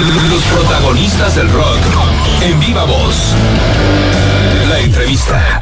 [0.00, 1.78] Los protagonistas del rock
[2.40, 3.34] en viva voz.
[4.70, 5.60] La entrevista.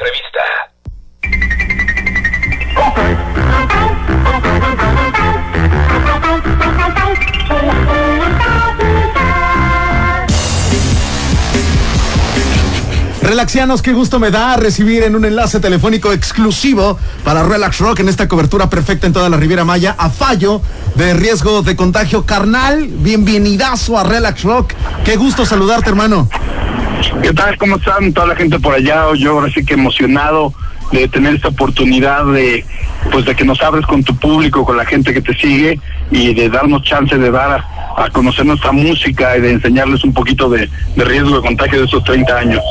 [13.39, 18.09] Relaxianos, qué gusto me da recibir en un enlace telefónico exclusivo para Relax Rock en
[18.09, 20.61] esta cobertura perfecta en toda la Riviera Maya a fallo
[20.97, 22.89] de riesgo de contagio carnal.
[22.89, 24.75] Bienvenidazo a Relax Rock.
[25.05, 26.29] Qué gusto saludarte, hermano.
[27.23, 27.57] ¿Qué tal?
[27.59, 29.05] ¿Cómo están toda la gente por allá?
[29.17, 30.53] Yo ahora sí que emocionado
[30.91, 32.67] de tener esta oportunidad de
[33.13, 35.79] pues de que nos abres con tu público, con la gente que te sigue
[36.11, 37.65] y de darnos chance de dar
[38.05, 41.87] a, conocer nuestra música y de enseñarles un poquito de, de riesgo de contagio de
[41.87, 42.63] esos 30 años.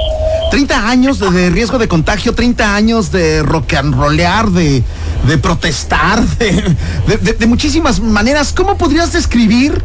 [0.50, 4.84] 30 años de, riesgo de contagio, 30 años de rock and rollear, de,
[5.28, 8.54] de protestar, de, de, muchísimas maneras.
[8.54, 9.82] ¿Cómo podrías describir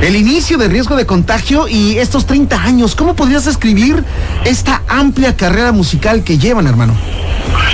[0.00, 2.94] el inicio de riesgo de contagio y estos 30 años?
[2.94, 4.04] ¿Cómo podrías describir
[4.44, 6.94] esta amplia carrera musical que llevan, hermano?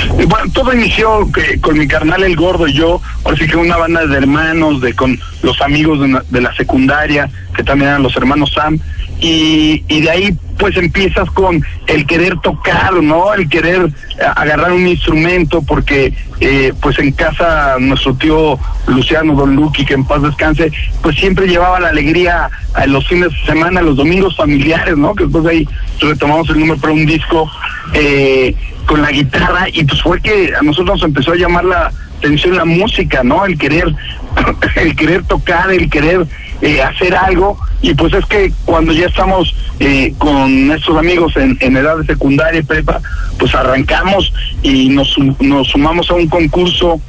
[0.07, 3.77] Bueno, todo inició que, con mi carnal El Gordo y yo, ahora sí que una
[3.77, 8.53] banda de hermanos, de con los amigos de, la secundaria, que también eran los hermanos
[8.53, 8.79] Sam,
[9.21, 13.33] y, de ahí pues empiezas con el querer tocar, ¿no?
[13.33, 13.91] El querer
[14.37, 20.05] agarrar un instrumento, porque eh, pues en casa nuestro tío Luciano Don Luqui, que en
[20.05, 24.97] paz descanse, pues siempre llevaba la alegría a los fines de semana, los domingos familiares,
[24.97, 25.15] ¿no?
[25.15, 25.69] Que después de ahí
[26.01, 27.49] retomamos el número para un disco
[27.95, 28.55] eh,
[28.87, 32.57] con la guitarra y pues fue que a nosotros nos empezó a llamar la atención
[32.57, 33.45] la música, ¿no?
[33.45, 33.95] El querer,
[34.77, 36.27] el querer tocar, el querer
[36.61, 41.57] eh, hacer algo y pues es que cuando ya estamos eh, con nuestros amigos en,
[41.61, 43.01] en, edad de secundaria y prepa,
[43.39, 47.01] pues arrancamos y nos, nos sumamos a un concurso,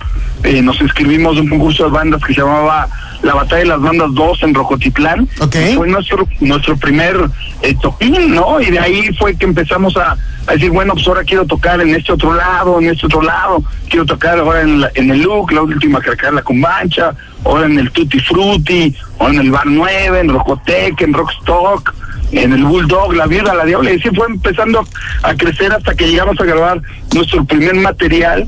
[0.43, 2.87] eh, nos inscribimos en un concurso de bandas que se llamaba
[3.23, 5.27] La Batalla de las Bandas 2 en Rojotitlán.
[5.75, 7.17] Fue nuestro, nuestro primer
[7.63, 8.61] eh, toquín, ¿no?
[8.61, 11.95] Y de ahí fue que empezamos a, a, decir, bueno, pues ahora quiero tocar en
[11.95, 15.63] este otro lado, en este otro lado, quiero tocar ahora en, en el look, la
[15.63, 20.29] última que la Cumbancha, ahora en el Tutti Frutti, o en el Bar 9, en
[20.29, 21.93] Rocotec, en Rockstock,
[22.31, 24.85] en el Bulldog, la vida, la diabla, y así fue empezando
[25.23, 26.81] a crecer hasta que llegamos a grabar
[27.13, 28.47] nuestro primer material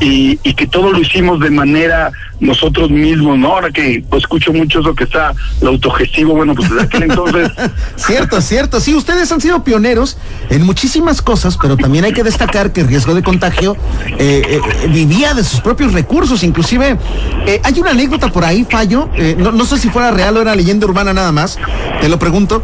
[0.00, 3.52] y, que todo lo hicimos de manera nosotros mismos, ¿no?
[3.52, 7.50] Ahora que escucho mucho eso que está lo autogestivo, bueno, pues desde aquel entonces.
[7.96, 8.80] cierto, cierto.
[8.80, 10.18] Sí, ustedes han sido pioneros
[10.50, 13.76] en muchísimas cosas, pero también hay que destacar que el riesgo de contagio
[14.18, 16.42] eh, eh, vivía de sus propios recursos.
[16.42, 16.98] Inclusive,
[17.46, 19.08] eh, hay una anécdota por ahí, Fallo,
[19.38, 21.58] no, no, sé si fuera real o era leyenda urbana nada más,
[22.00, 22.62] te lo pregunto.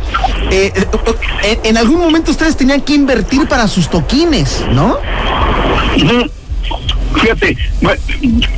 [0.51, 4.99] en algún momento ustedes tenían que invertir para sus toquines, ¿no?
[7.15, 7.57] Fíjate,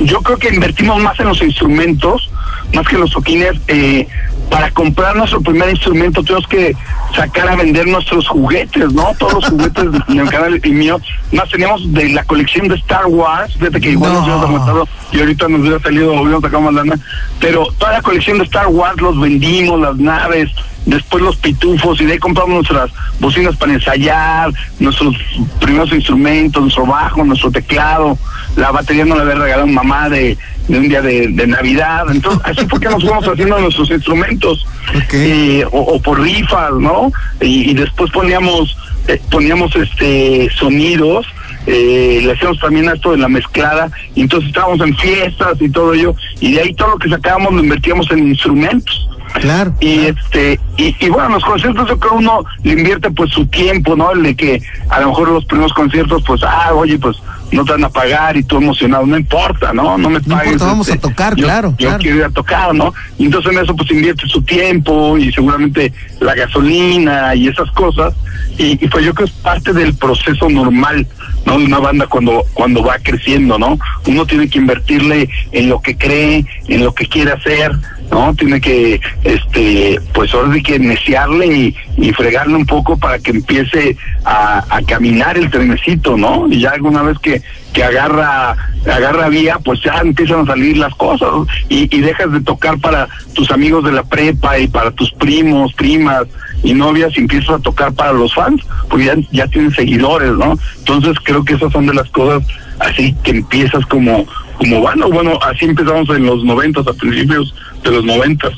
[0.01, 2.29] yo creo que invertimos más en los instrumentos,
[2.73, 3.53] más que en los toquines.
[3.67, 4.07] Eh,
[4.49, 6.75] para comprar nuestro primer instrumento tuvimos que
[7.15, 9.13] sacar a vender nuestros juguetes, ¿no?
[9.17, 10.99] Todos los juguetes de mi canal y mío.
[11.31, 15.19] Más teníamos de la colección de Star Wars, fíjate que igual nos habíamos aumentado y
[15.19, 16.99] ahorita nos hubiera salido, hubiéramos sacado más lana.
[17.39, 20.49] Pero toda la colección de Star Wars los vendimos, las naves,
[20.85, 25.15] después los pitufos y de ahí compramos nuestras bocinas para ensayar, nuestros
[25.59, 28.17] primeros instrumentos, nuestro bajo, nuestro teclado,
[28.55, 30.37] la batería no la había regalado mamá de,
[30.67, 34.65] de un día de, Navidad, entonces así fue que nos fuimos haciendo nuestros instrumentos,
[35.11, 37.11] eh, o, por rifas, ¿no?
[37.41, 38.77] Y, después poníamos,
[39.07, 41.27] eh, poníamos este sonidos,
[41.67, 45.93] eh, le hacíamos también esto de la mezclada, y entonces estábamos en fiestas y todo
[45.93, 49.09] ello, y de ahí todo lo que sacábamos lo invertíamos en instrumentos.
[49.33, 49.73] Claro.
[49.79, 53.95] Y este, y, y, bueno, los conciertos yo creo uno le invierte pues su tiempo,
[53.95, 54.11] ¿no?
[54.11, 57.17] El de que a lo mejor los primeros conciertos, pues, ah, oye, pues
[57.51, 59.97] no te van a pagar y tú emocionado, no importa, ¿no?
[59.97, 60.53] No me no pagues.
[60.53, 61.75] Importa, vamos a este, tocar, claro.
[61.77, 62.93] Yo quiero ir a tocar, ¿no?
[63.17, 68.13] Y entonces en eso pues invierte su tiempo y seguramente la gasolina y esas cosas.
[68.57, 71.07] Y, y pues yo creo que es parte del proceso normal,
[71.45, 71.57] ¿no?
[71.57, 73.77] De una banda cuando, cuando va creciendo, ¿no?
[74.07, 77.71] Uno tiene que invertirle en lo que cree, en lo que quiere hacer,
[78.11, 78.35] ¿no?
[78.35, 83.31] Tiene que, este, pues ahora hay que neciarle y, y, fregarle un poco para que
[83.31, 83.95] empiece
[84.25, 86.47] a, a, caminar el trenecito, ¿no?
[86.49, 87.41] Y ya alguna vez que,
[87.73, 88.55] que agarra,
[88.85, 91.29] agarra vía, pues ya empiezan a salir las cosas
[91.69, 95.73] y, y dejas de tocar para tus amigos de la prepa y para tus primos,
[95.73, 96.25] primas
[96.63, 100.57] y novias y empiezas a tocar para los fans, porque ya, ya tienen seguidores, ¿no?
[100.79, 102.43] Entonces creo que esas son de las cosas
[102.79, 104.25] así que empiezas como
[104.57, 107.51] como bueno, bueno, así empezamos en los noventas, a principios
[107.83, 108.53] de los noventas.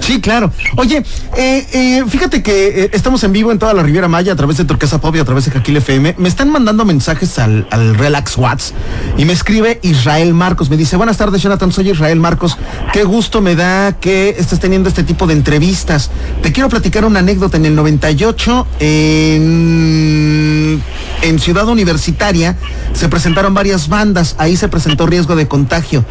[0.00, 0.52] Sí, claro.
[0.76, 1.02] Oye,
[1.36, 4.58] eh, eh, fíjate que eh, estamos en vivo en toda la Riviera Maya a través
[4.58, 6.16] de Turquesa Pop y a través de Jaquil FM.
[6.18, 8.74] Me están mandando mensajes al, al Relax Watts
[9.16, 10.68] y me escribe Israel Marcos.
[10.68, 12.58] Me dice, buenas tardes, Jonathan, soy Israel Marcos.
[12.92, 16.10] Qué gusto me da que estés teniendo este tipo de entrevistas.
[16.42, 17.56] Te quiero platicar una anécdota.
[17.56, 20.82] En el 98, en,
[21.22, 22.58] en Ciudad Universitaria,
[22.92, 24.34] se presentaron varias bandas.
[24.36, 26.04] Ahí se presentó riesgo de contagio.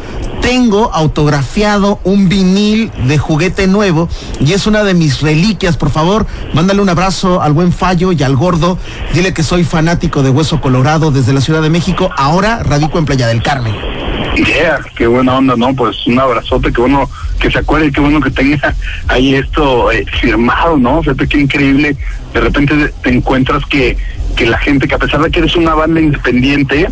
[0.44, 4.10] Tengo autografiado un vinil de juguete nuevo
[4.40, 5.78] y es una de mis reliquias.
[5.78, 8.78] Por favor, mándale un abrazo al buen Fallo y al gordo.
[9.14, 12.10] Dile que soy fanático de Hueso Colorado desde la Ciudad de México.
[12.14, 13.74] Ahora radico en Playa del Carmen.
[14.36, 15.74] Yeah, qué buena onda, ¿no?
[15.74, 17.08] Pues un abrazote, que bueno
[17.40, 18.74] que se acuerde, qué bueno que tenga
[19.08, 20.98] ahí esto eh, firmado, ¿no?
[20.98, 21.96] O sea, qué increíble.
[22.34, 23.96] De repente te encuentras que,
[24.36, 26.88] que la gente, que a pesar de que eres una banda independiente,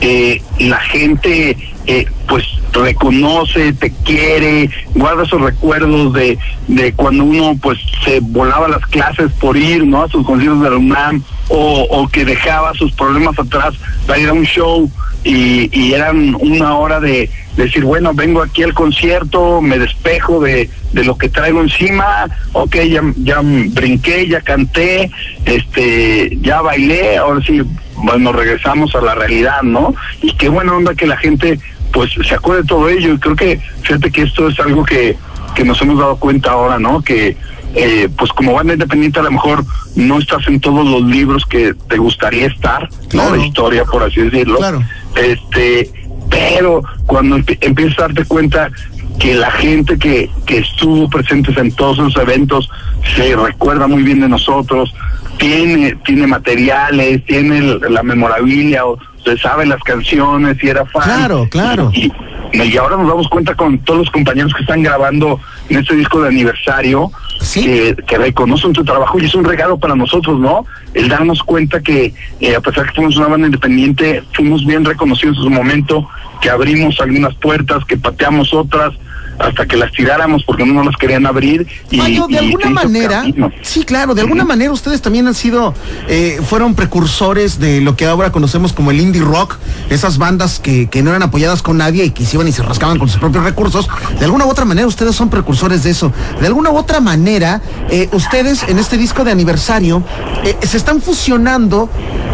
[0.00, 1.56] eh, la gente
[1.86, 6.38] eh, pues reconoce, te quiere, guarda esos recuerdos de,
[6.68, 10.02] de cuando uno pues se volaba las clases por ir, ¿no?
[10.02, 13.74] A sus conciertos de la UNAM o, o que dejaba sus problemas atrás
[14.06, 14.90] para ir a un show
[15.24, 20.68] y, y eran una hora de decir, bueno, vengo aquí al concierto, me despejo de,
[20.92, 25.10] de lo que traigo encima, ok, ya, ya brinqué, ya canté,
[25.44, 27.62] este, ya bailé, ahora sí,
[27.96, 29.94] bueno, regresamos a la realidad, ¿no?
[30.20, 31.58] Y qué buena onda que la gente
[31.94, 35.16] pues se acuerde de todo ello y creo que fíjate que esto es algo que,
[35.54, 37.00] que nos hemos dado cuenta ahora, ¿no?
[37.02, 37.36] Que
[37.76, 39.64] eh, pues como banda independiente a lo mejor
[39.96, 43.30] no estás en todos los libros que te gustaría estar, Claro.
[43.30, 43.36] ¿no?
[43.36, 44.58] De historia, por así decirlo.
[44.58, 44.82] Claro.
[45.16, 45.90] Este,
[46.28, 48.70] pero cuando empie- empiezas a darte cuenta
[49.18, 52.68] que la gente que, que estuvo presentes en todos esos eventos
[53.16, 54.92] se recuerda muy bien de nosotros,
[55.38, 61.02] tiene, tiene materiales, tiene la memorabilia, o se sabe las canciones y era fan.
[61.02, 61.90] Claro, claro.
[61.94, 62.12] Y,
[62.52, 66.20] y ahora nos damos cuenta con todos los compañeros que están grabando en este disco
[66.22, 67.10] de aniversario
[67.40, 67.62] Sí.
[67.64, 70.64] que, que reconocen tu trabajo y es un regalo para nosotros, ¿no?
[70.94, 75.36] El darnos cuenta que eh, a pesar que fuimos una banda independiente, fuimos bien reconocidos
[75.38, 76.08] en su momento,
[76.40, 78.92] que abrimos algunas puertas, que pateamos otras
[79.38, 81.66] hasta que las tiráramos porque no nos las querían abrir.
[81.90, 83.50] Y, Mayo, de y alguna manera, camino.
[83.62, 85.74] sí, claro, de alguna manera ustedes también han sido,
[86.08, 89.56] eh, fueron precursores de lo que ahora conocemos como el indie rock,
[89.90, 92.62] esas bandas que, que no eran apoyadas con nadie y que se iban y se
[92.62, 93.88] rascaban con sus propios recursos.
[94.18, 96.12] De alguna u otra manera ustedes son precursores de eso.
[96.40, 97.60] De alguna u otra manera,
[97.90, 100.02] eh, ustedes en este disco de aniversario
[100.44, 101.88] eh, se están fusionando,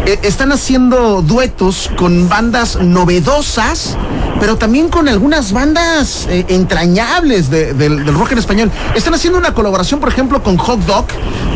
[0.05, 3.97] eh, están haciendo duetos con bandas novedosas
[4.39, 8.71] pero también con algunas bandas eh, entrañables de- del, rock en español.
[8.95, 11.05] Están haciendo una colaboración, por ejemplo, con Hot Dog,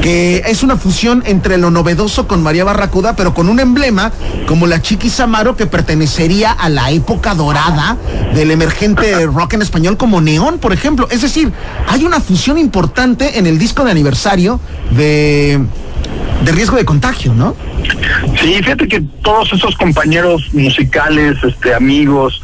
[0.04, 4.12] que es una fusión entre lo novedoso con María Barracuda, pero con un emblema
[4.48, 7.98] como la Chiquis Amaro que pertenecería a la época dorada
[8.36, 11.08] del emergente rock en español como Neón, por ejemplo.
[11.10, 11.52] Es decir,
[11.88, 14.60] hay una fusión importante en el disco de aniversario
[14.92, 15.60] de,
[16.46, 17.56] de riesgo de contagio, ¿no?
[18.40, 22.42] Sí, fíjate que todos esos compañeros musicales, este, amigos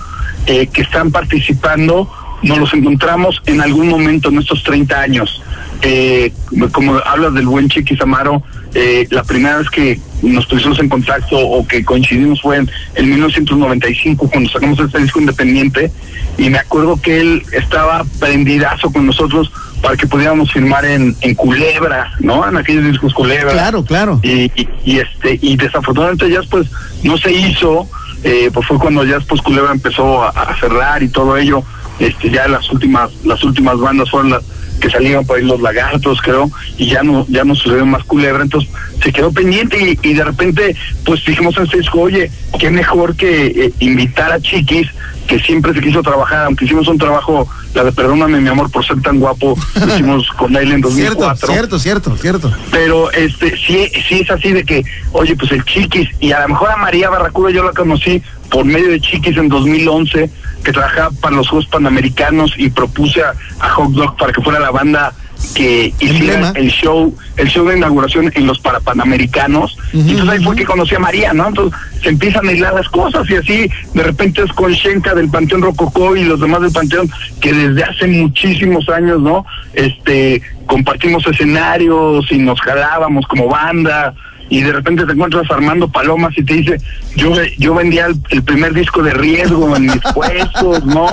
[0.47, 2.11] eh, que están participando,
[2.41, 5.43] nos los encontramos en algún momento en estos 30 años.
[5.83, 6.33] Eh,
[6.71, 8.43] como hablas del buen Chiquis Amaro,
[8.73, 13.09] eh, la primera vez que nos pusimos en contacto o que coincidimos fue en, en
[13.09, 15.91] 1995 cuando sacamos este disco independiente
[16.37, 19.51] y me acuerdo que él estaba prendidazo con nosotros
[19.81, 22.47] para que pudiéramos firmar en, en Culebra, ¿no?
[22.47, 24.19] En aquellos discos Culebra Claro, claro.
[24.23, 26.67] y, y, y, este y desafortunadamente ya pues
[27.03, 27.87] no se hizo
[28.23, 31.63] eh, pues fue cuando ya después Culebra empezó a, a cerrar y todo ello
[31.99, 34.43] este ya las últimas las últimas bandas fueron las
[34.79, 38.43] que salieron por ahí los lagartos creo y ya no ya no sucedió más Culebra
[38.43, 38.69] entonces
[39.03, 40.75] se quedó pendiente y, y de repente
[41.05, 42.29] pues dijimos en este disco oye
[42.59, 44.87] qué mejor que eh, invitar a Chiquis
[45.31, 48.85] que siempre se quiso trabajar aunque hicimos un trabajo la de perdóname mi amor por
[48.85, 52.53] ser tan guapo lo hicimos con él en 2004 Cierto, cierto, cierto, cierto.
[52.69, 54.83] pero este sí sí es así de que
[55.13, 58.65] oye pues el Chiquis y a lo mejor a María Barracuda yo la conocí por
[58.65, 60.29] medio de Chiquis en 2011
[60.65, 64.59] que trabajaba para los Juegos Panamericanos y propuse a, a Hot Dog para que fuera
[64.59, 65.13] la banda
[65.55, 70.29] que hiciera el show el show de inauguración en los para Panamericanos Ujú, y entonces
[70.39, 73.35] ahí fue que conocí a María no entonces se empiezan a hilar las cosas y
[73.35, 77.09] así de repente es con Shenka del Panteón Rococó y los demás del Panteón
[77.41, 84.13] que desde hace muchísimos años no este compartimos escenarios y nos jalábamos como banda.
[84.49, 86.77] Y de repente te encuentras Armando Palomas y te dice,
[87.15, 91.07] yo yo vendía el, el primer disco de riesgo en mis puestos, ¿no?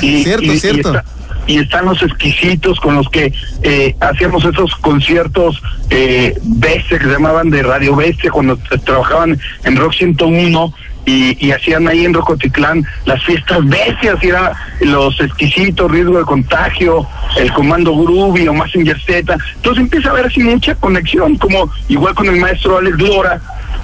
[0.00, 0.88] Cierto, cierto.
[0.88, 1.04] está-
[1.46, 3.32] y están los exquisitos con los que
[3.62, 9.76] eh, hacíamos esos conciertos eh, bestia que se llamaban de Radio Bestia cuando trabajaban en
[9.76, 10.74] Rock 101
[11.06, 17.06] y, hacían ahí en Rocotitlán las fiestas bestias, y era los exquisitos, riesgo de contagio,
[17.36, 19.36] el comando Groovy o Massinger Z.
[19.56, 23.40] Entonces empieza a haber así mucha conexión, como igual con el maestro Alex Lora,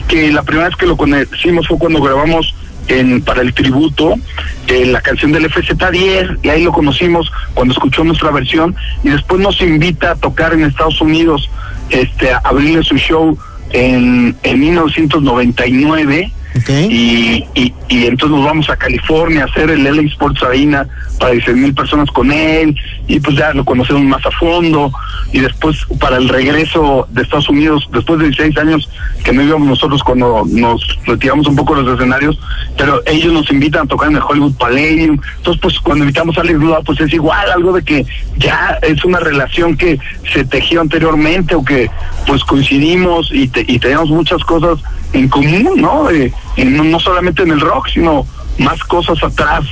[0.08, 2.54] que la primera vez que lo conocimos fue cuando grabamos
[2.90, 4.16] en, para el tributo
[4.66, 9.40] en la canción del FZ10 y ahí lo conocimos cuando escuchó nuestra versión y después
[9.40, 11.48] nos invita a tocar en Estados Unidos
[11.88, 13.38] este a abrirle su show
[13.70, 16.32] en, en 1999
[16.68, 20.86] y, y, entonces nos vamos a California a hacer el LA Sports Arena
[21.18, 22.74] para 16 mil personas con él
[23.06, 24.92] y pues ya lo conocemos más a fondo.
[25.32, 28.88] Y después para el regreso de Estados Unidos después de 16 años
[29.24, 32.38] que no íbamos nosotros cuando nos retiramos un poco los escenarios
[32.76, 35.20] pero ellos nos invitan a tocar en el Hollywood Palladium.
[35.36, 39.04] Entonces pues cuando invitamos a Alex Duda pues es igual algo de que ya es
[39.04, 39.98] una relación que
[40.32, 41.90] se tejió anteriormente o que
[42.26, 44.78] pues coincidimos y, y tenemos muchas cosas
[45.12, 46.08] en común, ¿no?
[46.56, 48.26] no solamente en el rock, sino
[48.58, 49.64] más cosas atrás.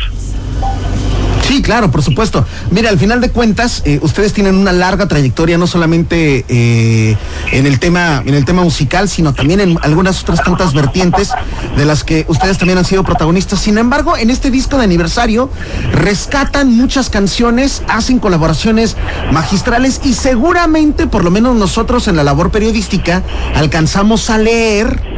[1.49, 2.45] Sí, claro, por supuesto.
[2.71, 7.17] Mira, al final de cuentas, eh, ustedes tienen una larga trayectoria, no solamente eh,
[7.53, 11.31] en el tema, en el tema musical, sino también en algunas otras tantas vertientes
[11.75, 13.61] de las que ustedes también han sido protagonistas.
[13.61, 15.49] Sin embargo, en este disco de aniversario
[15.91, 18.99] rescatan muchas canciones, hacen colaboraciones
[19.33, 23.23] magistrales y seguramente, por lo menos nosotros en la labor periodística,
[23.55, 25.18] alcanzamos a leer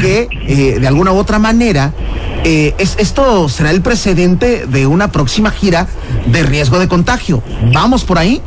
[0.00, 1.92] que eh, de alguna u otra manera
[2.44, 5.86] eh, es, esto será el precedente de una próxima gira
[6.26, 7.42] de riesgo de contagio.
[7.72, 8.40] ¿Vamos por ahí?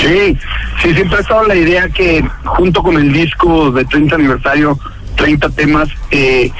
[0.00, 0.36] Sí,
[0.82, 4.78] sí, siempre ha estado la idea que junto con el disco de 30 aniversario,
[5.16, 6.50] 30 temas, eh,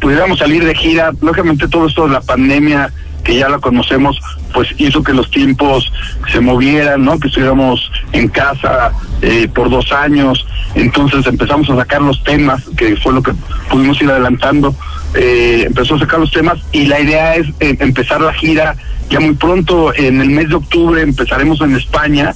[0.00, 1.12] pudiéramos salir de gira.
[1.20, 4.20] Lógicamente todo esto de la pandemia que ya la conocemos,
[4.52, 5.92] pues hizo que los tiempos
[6.30, 7.18] se movieran, ¿no?
[7.18, 12.96] Que estuviéramos en casa eh, por dos años, entonces empezamos a sacar los temas, que
[12.96, 13.32] fue lo que
[13.70, 14.74] pudimos ir adelantando,
[15.14, 18.76] eh, empezó a sacar los temas y la idea es eh, empezar la gira.
[19.10, 22.34] Ya muy pronto, en el mes de octubre empezaremos en España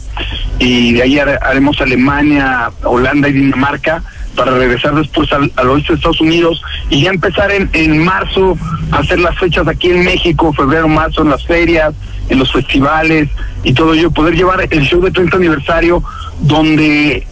[0.58, 4.02] y de ahí haremos Alemania, Holanda y Dinamarca
[4.36, 8.56] para regresar después al, oeste de Estados Unidos y ya empezar en, en marzo
[8.92, 11.94] a hacer las fechas aquí en México, febrero, marzo, en las ferias,
[12.28, 13.28] en los festivales
[13.64, 16.02] y todo ello, poder llevar el show de 30 aniversario
[16.40, 17.26] donde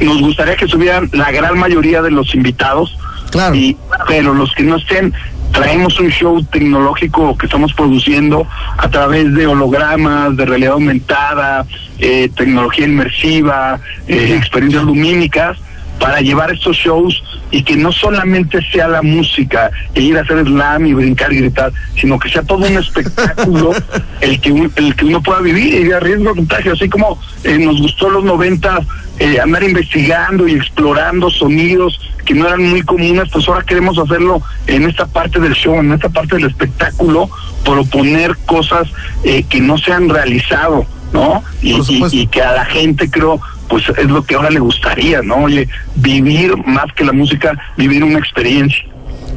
[0.00, 2.98] nos gustaría que estuvieran la gran mayoría de los invitados,
[3.30, 3.54] claro.
[3.54, 3.76] y,
[4.08, 5.14] pero los que no estén,
[5.52, 8.46] traemos un show tecnológico que estamos produciendo
[8.78, 11.66] a través de hologramas, de realidad aumentada,
[11.98, 15.58] eh, tecnología inmersiva, eh, experiencias lumínicas
[16.02, 20.44] para llevar estos shows y que no solamente sea la música e ir a hacer
[20.44, 23.70] slam y brincar y gritar, sino que sea todo un espectáculo
[24.20, 27.56] el que el que uno pueda vivir y de riesgo de contagio, así como eh,
[27.56, 28.80] nos gustó los 90
[29.20, 34.42] eh, andar investigando y explorando sonidos que no eran muy comunes, pues ahora queremos hacerlo
[34.66, 37.30] en esta parte del show, en esta parte del espectáculo,
[37.64, 38.88] proponer cosas
[39.22, 41.44] eh, que no se han realizado, ¿no?
[41.60, 45.36] y que a la gente creo pues es lo que ahora le gustaría, ¿no?
[45.44, 48.84] Oye, vivir más que la música, vivir una experiencia.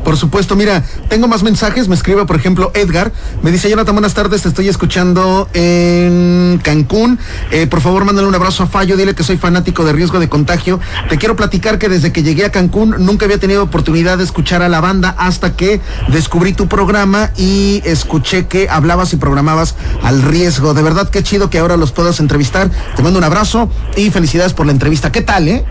[0.06, 1.88] Por supuesto, mira, tengo más mensajes.
[1.88, 3.12] Me escribe, por ejemplo, Edgar.
[3.42, 7.18] Me dice, Jonathan, buenas tardes, te estoy escuchando en Cancún.
[7.50, 10.30] Eh, por favor, mándale un abrazo a Fallo, dile que soy fanático de riesgo de
[10.30, 10.80] contagio.
[11.10, 14.62] Te quiero platicar que desde que llegué a Cancún nunca había tenido oportunidad de escuchar
[14.62, 20.22] a la banda hasta que descubrí tu programa y escuché que hablabas y programabas al
[20.22, 20.76] riesgo.
[20.76, 22.70] De verdad, qué chido que ahora los puedas entrevistar.
[22.96, 25.12] Te mando un abrazo y felicidades por la entrevista.
[25.12, 25.66] ¿Qué tal, eh?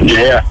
[0.00, 0.44] Yeah.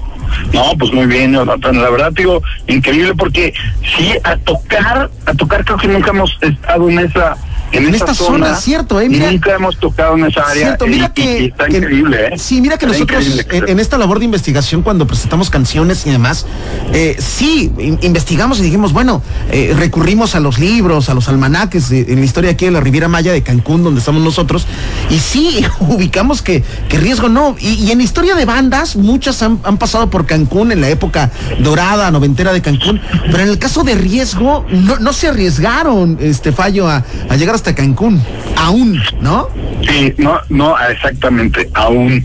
[0.52, 3.52] No, pues muy bien, La verdad, digo, increíble porque
[3.96, 7.36] sí, a tocar, a tocar creo que nunca hemos estado en esa
[7.72, 9.08] en, esta zona, cierto, ¿eh?
[9.08, 10.62] nunca hemos tocado en esa área.
[10.68, 12.38] Cierto, mira que, está increíble, ¿eh?
[12.38, 16.46] Sí, mira que nosotros en, esta labor de investigación, cuando presentamos canciones y demás,
[16.92, 17.72] eh, sí,
[18.02, 22.52] investigamos y dijimos, bueno, eh, recurrimos a los libros, a los almanaques en la historia
[22.52, 24.66] aquí de la Riviera Maya de Cancún, donde estamos nosotros,
[25.10, 27.56] y sí, ubicamos que, que riesgo no.
[27.58, 32.52] Y, en historia de bandas, muchas han, pasado por Cancún en la época dorada, noventera
[32.52, 37.04] de Cancún, pero en el caso de riesgo, no, no se arriesgaron, este fallo, a,
[37.28, 38.22] a llegar hasta Cancún,
[38.56, 39.48] aún, ¿no?
[39.82, 42.24] Sí, no, no, exactamente, aún.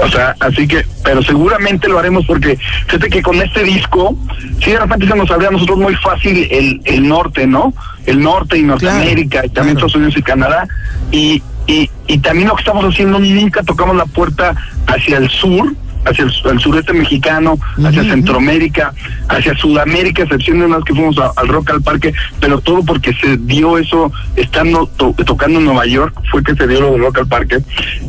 [0.00, 4.16] O sea, así que, pero seguramente lo haremos porque fíjate que con este disco,
[4.62, 7.74] sí de repente se nos abría a nosotros muy fácil el, el norte, ¿no?
[8.06, 10.68] El norte y Norteamérica, y también Estados Unidos y Canadá,
[11.10, 14.54] y, y, y también lo que estamos haciendo, nunca tocamos la puerta
[14.86, 15.74] hacia el sur,
[16.04, 18.92] hacia el, sureste mexicano, hacia Centroamérica,
[19.28, 23.36] hacia Sudamérica, excepción de unas que fuimos al Rock al Parque, pero todo porque se
[23.36, 27.26] dio eso estando tocando en Nueva York, fue que se dio lo del Rock al
[27.28, 27.58] Parque.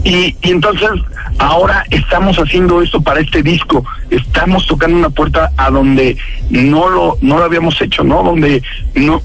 [0.04, 0.90] Y, y entonces
[1.38, 6.18] ahora estamos haciendo esto para este disco, estamos tocando una puerta a donde
[6.50, 8.24] no lo, no lo habíamos hecho, ¿no?
[8.24, 8.62] Donde
[8.96, 9.22] no,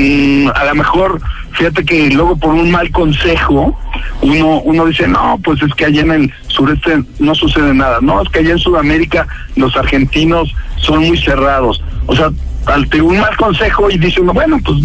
[0.00, 1.20] mm, a lo mejor
[1.52, 3.78] fíjate que luego por un mal consejo
[4.22, 8.22] uno uno dice no pues es que allá en el sureste no sucede nada no
[8.22, 9.26] es que allá en Sudamérica
[9.56, 11.82] los argentinos son muy cerrados.
[12.06, 12.30] O sea
[12.66, 14.78] ante un mal consejo y dice uno, bueno, pues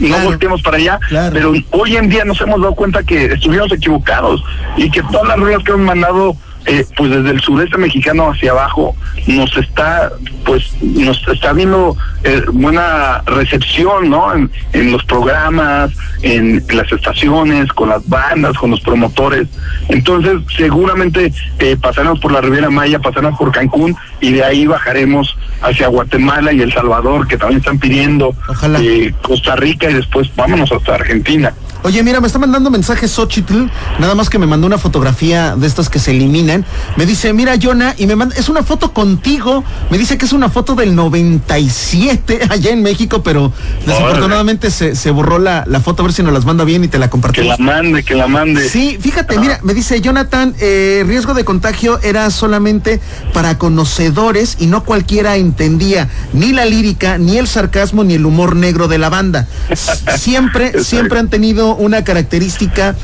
[0.00, 0.98] no volteemos para allá,
[1.32, 4.42] pero hoy en día nos hemos dado cuenta que estuvimos equivocados
[4.76, 8.52] y que todas las reglas que hemos mandado eh, pues desde el sureste mexicano hacia
[8.52, 8.94] abajo
[9.26, 10.12] nos está
[10.44, 15.90] pues nos está viendo eh, buena recepción no en, en, los programas
[16.22, 19.48] en las estaciones con las bandas con los promotores.
[19.88, 25.36] Entonces seguramente eh, pasaremos por la Riviera Maya pasaremos por Cancún y de ahí bajaremos
[25.62, 28.34] hacia Guatemala y El Salvador que también están pidiendo
[28.78, 31.52] eh, Costa Rica y después vámonos hasta Argentina
[31.84, 33.66] Oye, mira, me está mandando mensajes Xochitl,
[33.98, 36.64] nada más que me mandó una fotografía de estas que se eliminan.
[36.96, 39.64] Me dice, mira, Jonah, y me manda, es una foto contigo.
[39.90, 43.52] Me dice que es una foto del 97 allá en México, pero
[43.84, 46.88] desafortunadamente se, se, borró la, la, foto, a ver si nos las manda bien y
[46.88, 47.56] te la compartimos.
[47.56, 48.68] Que la mande, que la mande.
[48.68, 53.00] Sí, fíjate, mira, me dice Jonathan, eh, riesgo de contagio era solamente
[53.32, 58.54] para conocedores y no cualquiera entendía ni la lírica, ni el sarcasmo, ni el humor
[58.54, 59.48] negro de la banda.
[60.16, 62.94] Siempre, siempre han tenido una característica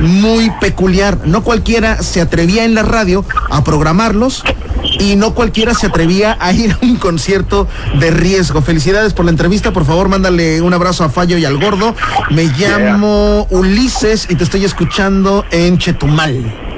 [0.00, 1.18] muy peculiar.
[1.24, 4.44] No cualquiera se atrevía en la radio a programarlos
[5.00, 7.68] y no cualquiera se atrevía a ir a un concierto
[7.98, 8.62] de riesgo.
[8.62, 9.72] Felicidades por la entrevista.
[9.72, 11.94] Por favor, mándale un abrazo a Fallo y al Gordo.
[12.30, 16.68] Me llamo Ulises y te estoy escuchando en Chetumal.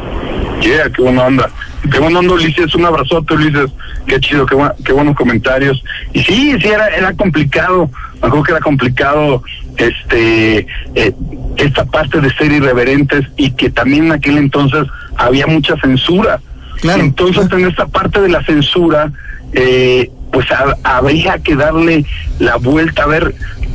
[0.60, 1.50] Yeah, qué buena onda.
[1.90, 2.74] Qué buena onda, Ulises.
[2.74, 3.70] Un abrazote, Ulises.
[4.06, 5.82] Qué chido, qué, qué buenos comentarios.
[6.12, 7.90] Y sí, sí, era, era complicado.
[8.20, 9.42] Acuerdo que era complicado
[9.76, 11.12] este eh,
[11.56, 14.86] esta parte de ser irreverentes y que también en aquel entonces
[15.16, 16.40] había mucha censura.
[16.82, 19.10] entonces en esta parte de la censura,
[19.52, 20.46] eh, pues
[20.82, 22.04] habría que darle
[22.38, 23.34] la vuelta a ver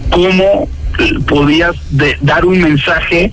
[0.09, 0.67] cómo
[1.27, 1.75] podías
[2.21, 3.31] dar un mensaje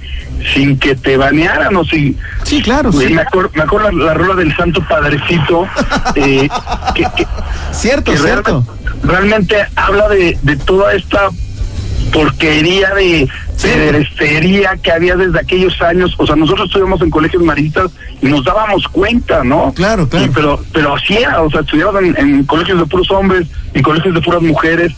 [0.55, 4.55] sin que te banearan o si sí claro me acuerdo, me acuerdo la, rola del
[4.57, 5.69] Santo Padrecito
[6.17, 6.49] eh,
[6.95, 7.07] que,
[7.71, 8.67] cierto cierto.
[9.05, 11.31] realmente habla de, de toda esta
[12.13, 13.29] porquería de
[14.19, 17.91] sería que había desde aquellos años, o sea, nosotros estuvimos en colegios maristas
[18.21, 19.73] y nos dábamos cuenta, ¿no?
[19.75, 20.33] Claro, claro.
[20.35, 24.21] pero, pero así era, o sea, estudiábamos en, colegios de puros hombres y colegios de
[24.21, 24.93] puras mujeres,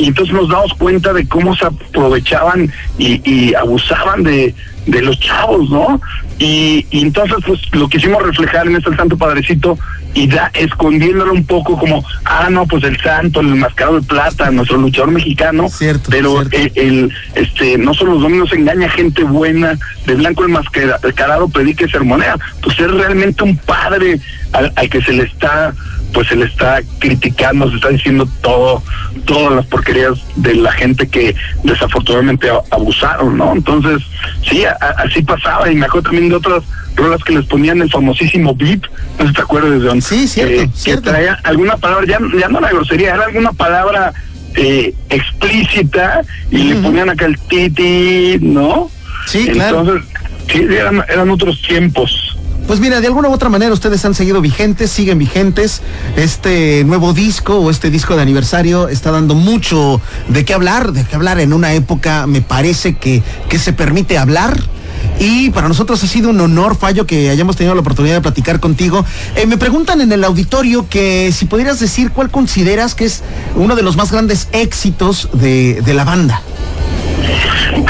[0.00, 4.54] y entonces nos damos cuenta de cómo se aprovechaban y, y abusaban de,
[4.86, 6.00] de los chavos, ¿no?
[6.38, 9.78] Y, y, entonces, pues, lo quisimos reflejar en este Santo Padrecito
[10.14, 14.50] y da, escondiéndolo un poco como, ah, no, pues el santo, el mascarado de plata,
[14.50, 20.14] nuestro luchador mexicano, cierto, pero El, este, no solo los domingos engaña gente buena, de
[20.14, 24.18] blanco el mascarado predique sermonea, pues es realmente un padre
[24.52, 25.74] al, que se le está
[26.12, 28.82] pues se le está criticando, se está diciendo todo,
[29.24, 33.52] todas las porquerías de la gente que desafortunadamente abusaron, ¿no?
[33.52, 34.02] Entonces,
[34.48, 34.64] sí,
[34.96, 36.62] así pasaba, y me acuerdo también de otras
[36.96, 38.82] rolas que les ponían el famosísimo beat,
[39.18, 40.02] no sé si te acuerdas de dónde.
[40.02, 41.02] Sí, cierto, eh, cierto.
[41.02, 44.12] Que traía alguna palabra, ya, ya no la grosería, era alguna palabra
[44.54, 48.90] eh, explícita y le ponían acá el titi, ¿no?
[49.26, 49.80] Sí, claro.
[49.80, 50.08] Entonces,
[50.50, 52.29] sí, eran, eran otros tiempos.
[52.70, 55.82] Pues mira, de alguna u otra manera ustedes han seguido vigentes, siguen vigentes.
[56.14, 61.04] Este nuevo disco o este disco de aniversario está dando mucho de qué hablar, de
[61.04, 64.56] qué hablar en una época, me parece que, que se permite hablar
[65.18, 68.60] y para nosotros ha sido un honor, Fallo, que hayamos tenido la oportunidad de platicar
[68.60, 69.04] contigo.
[69.34, 73.24] Eh, me preguntan en el auditorio que si pudieras decir cuál consideras que es
[73.56, 76.40] uno de los más grandes éxitos de, de la banda.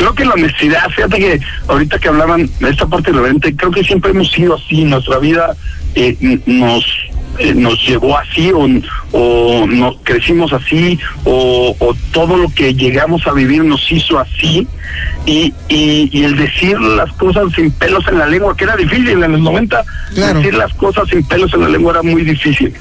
[0.01, 3.85] Creo que la honestidad, fíjate que ahorita que hablaban de esta parte de creo que
[3.85, 5.55] siempre hemos sido así, nuestra vida
[5.95, 6.87] eh, nos
[7.39, 8.67] eh, nos llevó así o,
[9.13, 14.67] o no, crecimos así o, todo lo que llegamos a vivir nos hizo así
[15.27, 19.33] y, y, el decir las cosas sin pelos en la lengua, que era difícil en
[19.33, 19.85] los 90,
[20.15, 22.73] decir las cosas sin pelos en la lengua era muy difícil,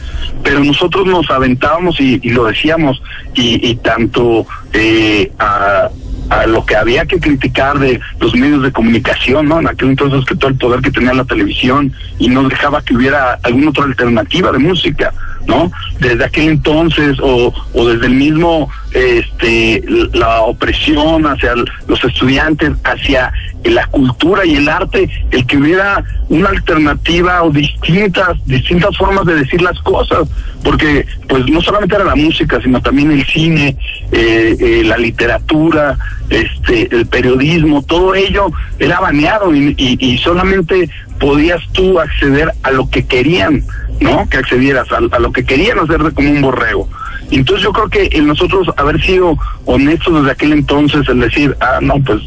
[0.42, 3.02] pero nosotros nos aventábamos y, lo decíamos
[3.36, 5.90] y, tanto eh, a
[6.30, 9.60] a lo que había que criticar de los medios de comunicación, ¿no?
[9.60, 12.96] En aquel entonces que todo el poder que tenía la televisión y no dejaba que
[12.96, 15.14] hubiera alguna otra alternativa de música.
[15.48, 15.72] ¿No?
[16.00, 21.54] Desde aquel entonces o, o desde el mismo, este, la opresión hacia
[21.88, 23.32] los estudiantes, hacia
[23.64, 29.36] la cultura y el arte, el que hubiera una alternativa o distintas, distintas formas de
[29.36, 30.28] decir las cosas,
[30.64, 33.76] porque pues no solamente era la música, sino también el cine,
[34.12, 35.98] eh, eh, la literatura,
[36.30, 42.90] este, el periodismo, todo ello era baneado y, y, solamente podías tú acceder a lo
[42.90, 43.64] que querían,
[44.00, 44.28] ¿no?
[44.30, 46.88] Que accedieras a, lo que querían hacer de como un borrego.
[47.32, 51.96] Entonces yo creo que nosotros haber sido honestos desde aquel entonces, el decir, ah, no,
[52.04, 52.22] pues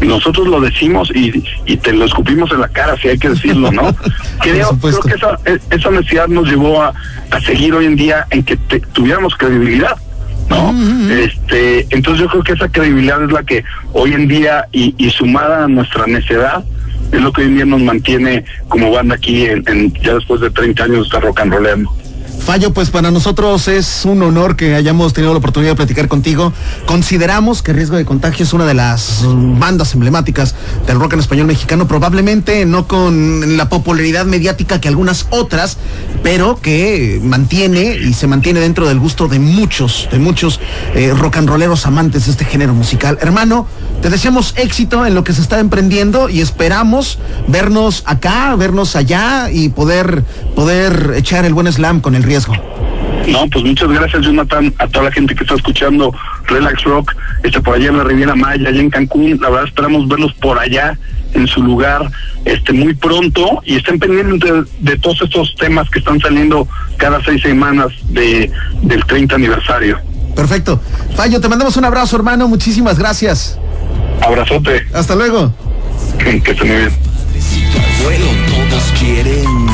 [0.00, 3.70] nosotros lo decimos y, y te lo escupimos en la cara, si hay que decirlo,
[3.70, 3.82] ¿no?
[4.40, 5.38] creo, creo, que esa,
[5.70, 6.92] esa necesidad nos llevó a,
[7.30, 8.56] a seguir hoy en día en que
[8.92, 9.96] tuviéramos credibilidad.
[10.48, 10.74] ¿no?
[11.10, 15.08] Este, entonces yo creo que esa credibilidad es la que hoy en día y, y
[15.10, 16.62] sumada a nuestra necedad
[17.12, 19.46] es lo que hoy en día nos mantiene como banda aquí
[20.02, 22.02] ya después de 30 años de rock and rollando.
[22.44, 26.52] Fallo, pues para nosotros es un honor que hayamos tenido la oportunidad de platicar contigo.
[26.86, 31.46] Consideramos que Riesgo de Contagio es una de las bandas emblemáticas del rock en español
[31.46, 35.78] mexicano, probablemente no con la popularidad mediática que algunas otras,
[36.24, 40.58] pero que mantiene y se mantiene dentro del gusto de muchos, de muchos
[40.96, 43.18] eh, rock and rolleros amantes de este género musical.
[43.20, 43.68] Hermano,
[44.02, 49.48] te deseamos éxito en lo que se está emprendiendo y esperamos vernos acá, vernos allá
[49.50, 50.24] y poder,
[50.56, 52.54] poder echar el buen slam con el riesgo.
[53.28, 56.12] No, pues muchas gracias, Jonathan, a toda la gente que está escuchando
[56.46, 59.38] Relax Rock, este por allá en la Riviera Maya, allá en Cancún.
[59.40, 60.98] La verdad esperamos verlos por allá,
[61.34, 62.10] en su lugar,
[62.44, 67.40] este muy pronto, y estén pendientes de, todos estos temas que están saliendo cada seis
[67.40, 68.50] semanas de,
[68.82, 69.98] del 30 aniversario.
[70.34, 70.80] Perfecto.
[71.14, 72.48] Fallo, te mandamos un abrazo, hermano.
[72.48, 73.58] Muchísimas gracias.
[74.22, 74.86] Abrazote.
[74.94, 75.52] Hasta luego.
[76.18, 76.92] Que esté muy bien.
[78.00, 79.66] Abuelo, todos quieren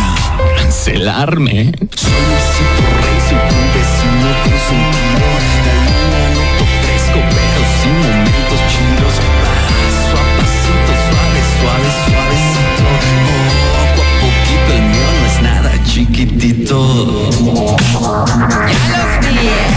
[0.57, 1.73] cancelarme.
[1.95, 2.23] Soy el
[3.03, 5.29] rey, soy tu vecino consentido.
[5.65, 9.15] La luna no te ofrezco, pero sin momentos chidos.
[9.45, 12.87] Paso a pasito, suave, suave, suavecito.
[13.75, 16.79] Poco a poquito, el mío no es nada chiquitito.
[18.89, 19.68] Ya los vi.